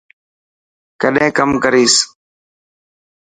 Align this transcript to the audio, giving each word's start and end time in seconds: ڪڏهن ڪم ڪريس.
ڪڏهن 1.01 1.29
ڪم 1.37 1.49
ڪريس. 1.63 1.93